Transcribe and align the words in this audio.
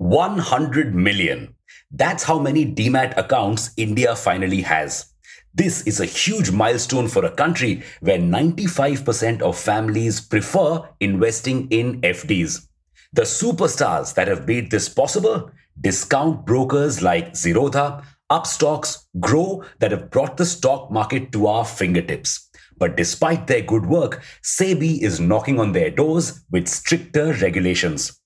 100 0.00 0.94
million. 0.94 1.54
That's 1.90 2.22
how 2.22 2.38
many 2.38 2.64
demat 2.64 3.14
accounts 3.18 3.70
India 3.76 4.16
finally 4.16 4.62
has. 4.62 5.12
This 5.52 5.86
is 5.86 6.00
a 6.00 6.06
huge 6.06 6.50
milestone 6.50 7.06
for 7.06 7.26
a 7.26 7.30
country 7.30 7.82
where 8.00 8.18
95% 8.18 9.42
of 9.42 9.58
families 9.58 10.22
prefer 10.22 10.88
investing 11.00 11.68
in 11.68 12.00
FDs. 12.00 12.66
The 13.12 13.22
superstars 13.22 14.14
that 14.14 14.26
have 14.26 14.48
made 14.48 14.70
this 14.70 14.88
possible 14.88 15.50
discount 15.78 16.46
brokers 16.46 17.02
like 17.02 17.34
Zerodha, 17.34 18.02
Upstox, 18.30 19.04
Groww 19.18 19.66
that 19.80 19.90
have 19.90 20.08
brought 20.08 20.38
the 20.38 20.46
stock 20.46 20.90
market 20.90 21.30
to 21.32 21.46
our 21.46 21.66
fingertips. 21.66 22.48
But 22.78 22.96
despite 22.96 23.48
their 23.48 23.60
good 23.60 23.84
work, 23.84 24.22
SEBI 24.42 25.02
is 25.02 25.20
knocking 25.20 25.60
on 25.60 25.72
their 25.72 25.90
doors 25.90 26.40
with 26.50 26.68
stricter 26.68 27.34
regulations. 27.34 28.18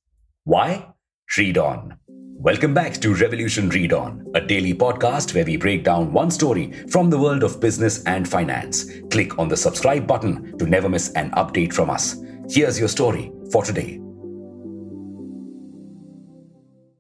Why? 0.45 0.94
Read 1.37 1.59
on. 1.59 1.97
Welcome 2.09 2.75
back 2.75 2.95
to 3.01 3.15
Revolution 3.15 3.69
Read 3.71 3.93
On, 3.93 4.25
a 4.37 4.41
daily 4.41 4.73
podcast 4.73 5.35
where 5.35 5.45
we 5.45 5.57
break 5.57 5.83
down 5.83 6.13
one 6.13 6.31
story 6.31 6.71
from 6.89 7.11
the 7.11 7.19
world 7.19 7.43
of 7.43 7.59
business 7.61 8.05
and 8.05 8.29
finance. 8.29 8.89
Click 9.11 9.37
on 9.37 9.49
the 9.49 9.57
subscribe 9.57 10.07
button 10.07 10.57
to 10.59 10.67
never 10.67 10.89
miss 10.89 11.11
an 11.13 11.33
update 11.33 11.73
from 11.73 11.91
us. 11.91 12.17
Here's 12.49 12.79
your 12.79 12.89
story 12.89 13.33
for 13.51 13.65
today. 13.65 14.01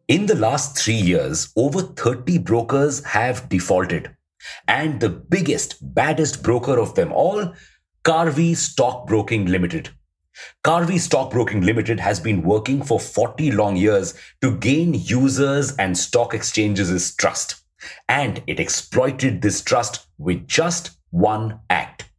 In 0.08 0.26
the 0.26 0.36
last 0.36 0.76
three 0.76 0.94
years, 0.94 1.52
over 1.56 1.82
30 1.82 2.38
brokers 2.38 3.04
have 3.04 3.48
defaulted. 3.48 4.16
And 4.66 4.98
the 4.98 5.10
biggest, 5.10 5.76
baddest 5.94 6.42
broker 6.42 6.78
of 6.78 6.96
them 6.96 7.12
all, 7.12 7.54
Karvy 8.02 8.56
Stockbroking 8.56 9.46
Limited. 9.46 9.90
Karvy 10.64 10.98
Stockbroking 10.98 11.62
Limited 11.62 12.00
has 12.00 12.20
been 12.20 12.42
working 12.42 12.82
for 12.82 12.98
40 12.98 13.52
long 13.52 13.76
years 13.76 14.14
to 14.40 14.56
gain 14.56 14.94
users 14.94 15.76
and 15.76 15.96
stock 15.96 16.34
exchanges' 16.34 17.14
trust. 17.14 17.62
And 18.08 18.42
it 18.46 18.60
exploited 18.60 19.42
this 19.42 19.62
trust 19.62 20.06
with 20.18 20.46
just 20.48 20.92
one 21.10 21.60
act. 21.70 22.10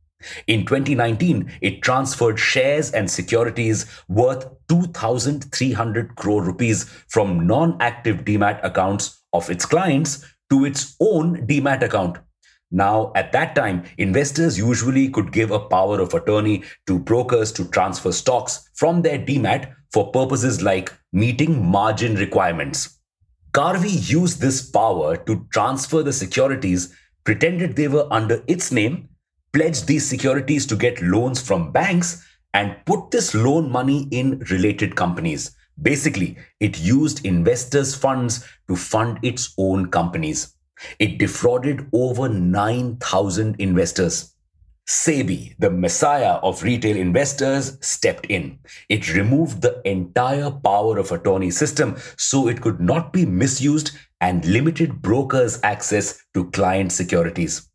In 0.47 0.65
2019, 0.65 1.51
it 1.61 1.81
transferred 1.81 2.39
shares 2.39 2.91
and 2.91 3.09
securities 3.09 3.85
worth 4.07 4.47
2,300 4.69 6.15
crore 6.15 6.43
rupees 6.43 6.85
from 7.07 7.45
non 7.45 7.77
active 7.79 8.25
demat 8.25 8.59
accounts 8.63 9.21
of 9.33 9.49
its 9.49 9.65
clients 9.65 10.25
to 10.49 10.65
its 10.65 10.95
own 10.99 11.45
demat 11.45 11.83
account. 11.83 12.17
Now, 12.75 13.13
at 13.15 13.31
that 13.31 13.55
time, 13.55 13.85
investors 13.97 14.57
usually 14.57 15.07
could 15.07 15.31
give 15.31 15.49
a 15.49 15.59
power 15.59 16.01
of 16.01 16.13
attorney 16.13 16.63
to 16.87 16.99
brokers 16.99 17.53
to 17.53 17.63
transfer 17.69 18.11
stocks 18.11 18.69
from 18.73 19.01
their 19.01 19.17
demat 19.17 19.73
for 19.93 20.11
purposes 20.11 20.61
like 20.61 20.91
meeting 21.13 21.65
margin 21.65 22.15
requirements. 22.15 22.99
Karvy 23.53 24.11
used 24.11 24.41
this 24.41 24.69
power 24.69 25.15
to 25.15 25.47
transfer 25.53 26.03
the 26.03 26.11
securities, 26.11 26.93
pretended 27.23 27.77
they 27.77 27.87
were 27.87 28.09
under 28.11 28.43
its 28.45 28.73
name, 28.73 29.07
pledged 29.53 29.87
these 29.87 30.05
securities 30.05 30.65
to 30.65 30.75
get 30.75 31.01
loans 31.01 31.41
from 31.41 31.71
banks, 31.71 32.27
and 32.53 32.75
put 32.85 33.09
this 33.09 33.33
loan 33.33 33.71
money 33.71 34.09
in 34.11 34.39
related 34.51 34.97
companies. 34.97 35.55
Basically, 35.81 36.37
it 36.59 36.77
used 36.77 37.25
investors' 37.25 37.95
funds 37.95 38.45
to 38.67 38.75
fund 38.75 39.19
its 39.23 39.53
own 39.57 39.89
companies. 39.91 40.54
It 40.99 41.17
defrauded 41.17 41.87
over 41.93 42.29
9,000 42.29 43.55
investors. 43.59 44.35
SEBI, 44.87 45.55
the 45.57 45.71
messiah 45.71 46.33
of 46.43 46.61
retail 46.61 46.95
investors, 46.95 47.77
stepped 47.81 48.27
in. 48.27 48.59
It 48.87 49.15
removed 49.15 49.61
the 49.61 49.81
entire 49.83 50.51
power 50.51 50.99
of 50.99 51.11
attorney 51.11 51.49
system 51.49 51.97
so 52.17 52.47
it 52.47 52.61
could 52.61 52.79
not 52.79 53.11
be 53.11 53.25
misused 53.25 53.91
and 54.21 54.45
limited 54.45 55.01
brokers' 55.01 55.59
access 55.63 56.23
to 56.35 56.51
client 56.51 56.91
securities. 56.91 57.67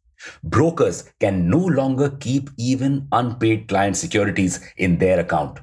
Brokers 0.44 1.10
can 1.18 1.48
no 1.48 1.58
longer 1.58 2.10
keep 2.10 2.50
even 2.56 3.08
unpaid 3.10 3.66
client 3.68 3.96
securities 3.96 4.60
in 4.76 4.98
their 4.98 5.18
account. 5.18 5.58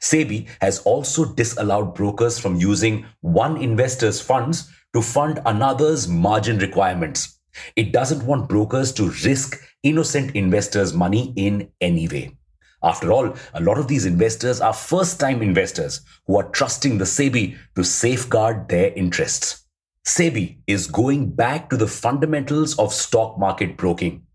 SEBI 0.00 0.48
has 0.60 0.78
also 0.80 1.24
disallowed 1.34 1.94
brokers 1.94 2.38
from 2.38 2.56
using 2.56 3.04
one 3.20 3.56
investor's 3.56 4.20
funds 4.20 4.70
to 4.94 5.02
fund 5.02 5.40
another's 5.44 6.08
margin 6.08 6.58
requirements. 6.58 7.38
It 7.76 7.92
doesn't 7.92 8.24
want 8.24 8.48
brokers 8.48 8.92
to 8.94 9.10
risk 9.24 9.60
innocent 9.82 10.34
investors' 10.34 10.94
money 10.94 11.32
in 11.36 11.68
any 11.80 12.08
way. 12.08 12.36
After 12.82 13.12
all, 13.12 13.34
a 13.54 13.62
lot 13.62 13.78
of 13.78 13.88
these 13.88 14.04
investors 14.04 14.60
are 14.60 14.72
first 14.72 15.18
time 15.18 15.42
investors 15.42 16.02
who 16.26 16.36
are 16.38 16.50
trusting 16.50 16.98
the 16.98 17.04
SEBI 17.06 17.56
to 17.76 17.82
safeguard 17.82 18.68
their 18.68 18.92
interests. 18.92 19.64
SEBI 20.06 20.58
is 20.66 20.86
going 20.86 21.30
back 21.30 21.70
to 21.70 21.78
the 21.78 21.86
fundamentals 21.86 22.78
of 22.78 22.92
stock 22.92 23.38
market 23.38 23.76
broking. 23.76 24.26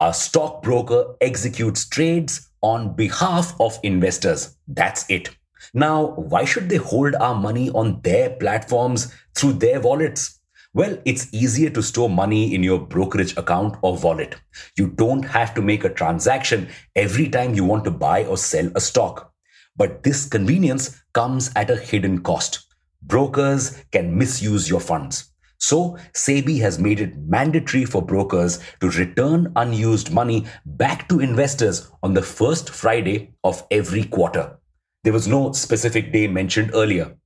A 0.00 0.14
stockbroker 0.14 1.16
executes 1.20 1.88
trades 1.88 2.48
on 2.60 2.94
behalf 2.94 3.54
of 3.58 3.78
investors. 3.82 4.56
That's 4.68 5.04
it. 5.10 5.30
Now, 5.74 6.14
why 6.16 6.44
should 6.44 6.68
they 6.68 6.76
hold 6.76 7.14
our 7.16 7.34
money 7.34 7.70
on 7.70 8.00
their 8.02 8.30
platforms 8.30 9.12
through 9.34 9.54
their 9.54 9.80
wallets? 9.80 10.40
Well, 10.74 10.98
it's 11.04 11.32
easier 11.32 11.70
to 11.70 11.82
store 11.82 12.10
money 12.10 12.54
in 12.54 12.62
your 12.62 12.78
brokerage 12.78 13.36
account 13.36 13.76
or 13.82 13.96
wallet. 13.96 14.36
You 14.76 14.88
don't 14.88 15.24
have 15.24 15.54
to 15.54 15.62
make 15.62 15.84
a 15.84 15.88
transaction 15.88 16.68
every 16.94 17.28
time 17.28 17.54
you 17.54 17.64
want 17.64 17.84
to 17.84 17.90
buy 17.90 18.24
or 18.24 18.36
sell 18.36 18.70
a 18.74 18.80
stock. 18.80 19.32
But 19.76 20.02
this 20.02 20.26
convenience 20.26 21.02
comes 21.12 21.50
at 21.56 21.70
a 21.70 21.76
hidden 21.76 22.22
cost 22.22 22.66
brokers 23.06 23.82
can 23.92 24.16
misuse 24.16 24.68
your 24.68 24.80
funds. 24.80 25.32
So, 25.58 25.96
SEBI 26.12 26.60
has 26.60 26.78
made 26.78 27.00
it 27.00 27.16
mandatory 27.16 27.86
for 27.86 28.02
brokers 28.02 28.58
to 28.80 28.90
return 28.90 29.52
unused 29.56 30.12
money 30.12 30.46
back 30.66 31.08
to 31.08 31.20
investors 31.20 31.90
on 32.02 32.12
the 32.12 32.22
first 32.22 32.68
Friday 32.70 33.34
of 33.42 33.66
every 33.70 34.04
quarter. 34.04 34.58
There 35.06 35.12
was 35.12 35.28
no 35.28 35.52
specific 35.52 36.12
day 36.12 36.26
mentioned 36.26 36.72
earlier. 36.74 37.16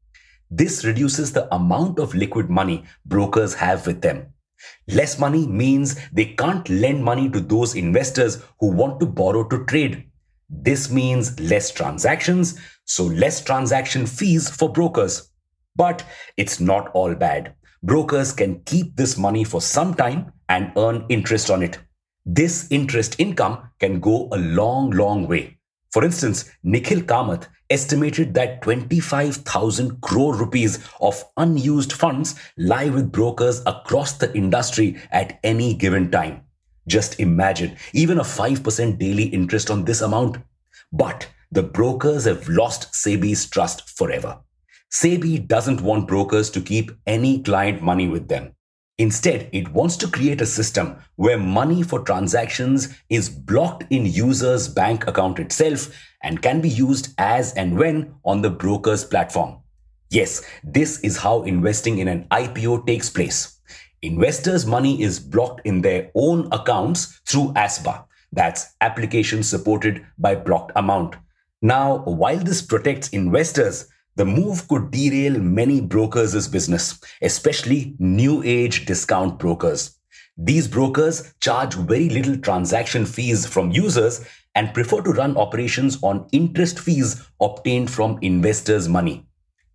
This 0.50 0.84
reduces 0.84 1.32
the 1.32 1.48
amount 1.54 1.98
of 1.98 2.14
liquid 2.14 2.50
money 2.50 2.84
brokers 3.06 3.54
have 3.54 3.86
with 3.86 4.02
them. 4.02 4.34
Less 4.86 5.18
money 5.18 5.46
means 5.46 5.96
they 6.12 6.26
can't 6.26 6.68
lend 6.68 7.02
money 7.02 7.30
to 7.30 7.40
those 7.40 7.74
investors 7.74 8.44
who 8.58 8.70
want 8.70 9.00
to 9.00 9.06
borrow 9.06 9.48
to 9.48 9.64
trade. 9.64 10.10
This 10.50 10.90
means 10.90 11.40
less 11.40 11.70
transactions, 11.70 12.60
so 12.84 13.04
less 13.04 13.42
transaction 13.42 14.04
fees 14.04 14.50
for 14.50 14.70
brokers. 14.70 15.30
But 15.74 16.04
it's 16.36 16.60
not 16.60 16.90
all 16.92 17.14
bad. 17.14 17.54
Brokers 17.82 18.34
can 18.34 18.60
keep 18.64 18.94
this 18.96 19.16
money 19.16 19.42
for 19.42 19.62
some 19.62 19.94
time 19.94 20.34
and 20.50 20.70
earn 20.76 21.06
interest 21.08 21.48
on 21.48 21.62
it. 21.62 21.78
This 22.26 22.70
interest 22.70 23.18
income 23.18 23.70
can 23.78 24.00
go 24.00 24.28
a 24.32 24.36
long, 24.36 24.90
long 24.90 25.26
way. 25.26 25.59
For 25.92 26.04
instance, 26.04 26.50
Nikhil 26.62 27.00
Kamath 27.00 27.48
estimated 27.68 28.34
that 28.34 28.62
25,000 28.62 30.00
crore 30.00 30.36
rupees 30.36 30.78
of 31.00 31.24
unused 31.36 31.92
funds 31.92 32.34
lie 32.56 32.88
with 32.88 33.12
brokers 33.12 33.60
across 33.66 34.12
the 34.12 34.32
industry 34.36 34.96
at 35.10 35.40
any 35.42 35.74
given 35.74 36.10
time. 36.10 36.42
Just 36.86 37.18
imagine 37.20 37.76
even 37.92 38.18
a 38.18 38.24
5% 38.24 38.98
daily 38.98 39.24
interest 39.24 39.70
on 39.70 39.84
this 39.84 40.00
amount. 40.00 40.38
But 40.92 41.28
the 41.52 41.62
brokers 41.62 42.24
have 42.24 42.48
lost 42.48 42.92
SEBI's 42.92 43.48
trust 43.48 43.88
forever. 43.90 44.38
SEBI 44.92 45.46
doesn't 45.46 45.80
want 45.80 46.08
brokers 46.08 46.50
to 46.50 46.60
keep 46.60 46.90
any 47.06 47.42
client 47.42 47.82
money 47.82 48.08
with 48.08 48.28
them. 48.28 48.54
Instead, 49.00 49.48
it 49.52 49.66
wants 49.72 49.96
to 49.96 50.06
create 50.06 50.42
a 50.42 50.46
system 50.46 50.94
where 51.16 51.38
money 51.38 51.82
for 51.82 52.00
transactions 52.00 52.94
is 53.08 53.30
blocked 53.30 53.84
in 53.88 54.04
user's 54.04 54.68
bank 54.68 55.06
account 55.06 55.38
itself 55.38 55.88
and 56.22 56.42
can 56.42 56.60
be 56.60 56.68
used 56.68 57.14
as 57.16 57.54
and 57.54 57.78
when 57.78 58.14
on 58.26 58.42
the 58.42 58.50
broker's 58.50 59.02
platform. 59.02 59.56
Yes, 60.10 60.42
this 60.62 61.00
is 61.00 61.16
how 61.16 61.44
investing 61.44 61.96
in 61.96 62.08
an 62.08 62.26
IPO 62.30 62.86
takes 62.86 63.08
place. 63.08 63.58
Investors' 64.02 64.66
money 64.66 65.00
is 65.00 65.18
blocked 65.18 65.62
in 65.64 65.80
their 65.80 66.10
own 66.14 66.52
accounts 66.52 67.22
through 67.26 67.54
ASBA. 67.54 68.04
That's 68.32 68.74
application 68.82 69.42
supported 69.42 70.04
by 70.18 70.34
blocked 70.34 70.72
amount. 70.76 71.16
Now, 71.62 72.00
while 72.04 72.36
this 72.36 72.60
protects 72.60 73.08
investors, 73.08 73.88
the 74.16 74.24
move 74.24 74.66
could 74.68 74.90
derail 74.90 75.38
many 75.38 75.80
brokers' 75.80 76.48
business, 76.48 77.00
especially 77.22 77.94
new 77.98 78.42
age 78.42 78.86
discount 78.86 79.38
brokers. 79.38 79.98
These 80.36 80.68
brokers 80.68 81.34
charge 81.40 81.74
very 81.74 82.08
little 82.08 82.36
transaction 82.36 83.06
fees 83.06 83.46
from 83.46 83.70
users 83.70 84.24
and 84.54 84.74
prefer 84.74 85.00
to 85.02 85.12
run 85.12 85.36
operations 85.36 85.98
on 86.02 86.26
interest 86.32 86.78
fees 86.78 87.22
obtained 87.40 87.90
from 87.90 88.18
investors' 88.22 88.88
money. 88.88 89.26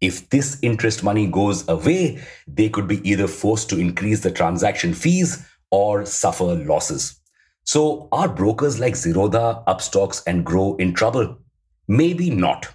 If 0.01 0.29
this 0.29 0.57
interest 0.61 1.03
money 1.03 1.27
goes 1.27 1.67
away, 1.67 2.21
they 2.47 2.69
could 2.69 2.87
be 2.87 3.07
either 3.09 3.27
forced 3.27 3.69
to 3.69 3.79
increase 3.79 4.21
the 4.21 4.31
transaction 4.31 4.93
fees 4.93 5.45
or 5.71 6.05
suffer 6.05 6.55
losses. 6.55 7.19
So, 7.63 8.07
are 8.11 8.27
brokers 8.27 8.79
like 8.79 8.93
Zerodha, 8.93 9.65
Upstox, 9.65 10.21
and 10.27 10.45
Groww 10.45 10.79
in 10.79 10.93
trouble? 10.93 11.39
Maybe 11.87 12.29
not. 12.29 12.67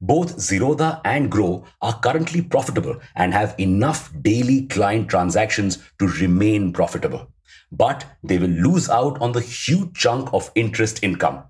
Both 0.00 0.36
Zerodha 0.36 1.00
and 1.04 1.30
Groww 1.30 1.64
are 1.82 1.98
currently 2.00 2.42
profitable 2.42 3.00
and 3.14 3.32
have 3.32 3.54
enough 3.58 4.12
daily 4.22 4.66
client 4.66 5.08
transactions 5.08 5.78
to 5.98 6.06
remain 6.06 6.72
profitable. 6.72 7.32
But 7.72 8.04
they 8.22 8.38
will 8.38 8.48
lose 8.48 8.88
out 8.88 9.20
on 9.20 9.32
the 9.32 9.40
huge 9.40 9.94
chunk 9.94 10.32
of 10.32 10.50
interest 10.54 11.02
income. 11.02 11.44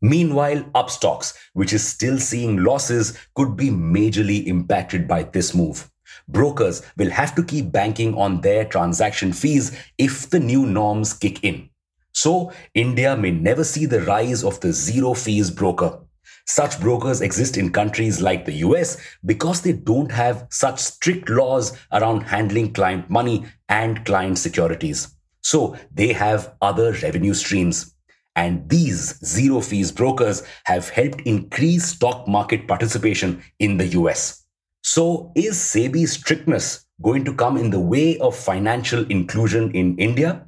Meanwhile, 0.00 0.64
Upstox, 0.74 1.34
which 1.54 1.72
is 1.72 1.86
still 1.86 2.18
seeing 2.18 2.62
losses, 2.62 3.16
could 3.34 3.56
be 3.56 3.70
majorly 3.70 4.46
impacted 4.46 5.08
by 5.08 5.22
this 5.22 5.54
move. 5.54 5.90
Brokers 6.28 6.82
will 6.98 7.10
have 7.10 7.34
to 7.36 7.42
keep 7.42 7.72
banking 7.72 8.14
on 8.14 8.42
their 8.42 8.64
transaction 8.66 9.32
fees 9.32 9.76
if 9.96 10.28
the 10.28 10.40
new 10.40 10.66
norms 10.66 11.14
kick 11.14 11.42
in. 11.42 11.70
So, 12.12 12.52
India 12.74 13.16
may 13.16 13.30
never 13.30 13.64
see 13.64 13.86
the 13.86 14.02
rise 14.02 14.44
of 14.44 14.60
the 14.60 14.72
zero 14.72 15.14
fees 15.14 15.50
broker. 15.50 15.98
Such 16.46 16.80
brokers 16.80 17.20
exist 17.20 17.56
in 17.56 17.72
countries 17.72 18.20
like 18.20 18.44
the 18.44 18.58
US 18.66 18.98
because 19.24 19.62
they 19.62 19.72
don't 19.72 20.12
have 20.12 20.46
such 20.50 20.78
strict 20.78 21.28
laws 21.30 21.76
around 21.92 22.22
handling 22.22 22.72
client 22.72 23.08
money 23.08 23.46
and 23.68 24.04
client 24.04 24.38
securities. 24.38 25.08
So 25.42 25.76
they 25.92 26.12
have 26.12 26.54
other 26.60 26.92
revenue 27.02 27.34
streams. 27.34 27.94
And 28.36 28.68
these 28.68 29.24
zero 29.24 29.60
fees 29.60 29.92
brokers 29.92 30.42
have 30.64 30.88
helped 30.88 31.20
increase 31.22 31.86
stock 31.86 32.26
market 32.26 32.66
participation 32.66 33.42
in 33.58 33.76
the 33.76 33.86
US. 33.98 34.44
So 34.82 35.32
is 35.34 35.56
SEBI's 35.56 36.12
strictness 36.12 36.84
going 37.00 37.24
to 37.24 37.34
come 37.34 37.56
in 37.56 37.70
the 37.70 37.80
way 37.80 38.18
of 38.18 38.36
financial 38.36 39.06
inclusion 39.06 39.70
in 39.70 39.96
India? 39.98 40.46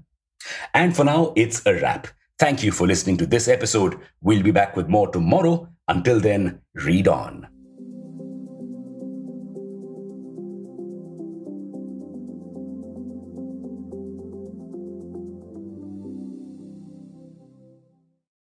And 0.74 0.94
for 0.94 1.04
now, 1.04 1.32
it's 1.36 1.64
a 1.64 1.74
wrap. 1.74 2.08
Thank 2.38 2.62
you 2.62 2.70
for 2.70 2.86
listening 2.86 3.16
to 3.18 3.26
this 3.26 3.48
episode. 3.48 3.98
We'll 4.20 4.42
be 4.42 4.50
back 4.50 4.76
with 4.76 4.88
more 4.88 5.08
tomorrow. 5.08 5.68
Until 5.88 6.20
then, 6.20 6.60
read 6.74 7.06
on. 7.08 7.46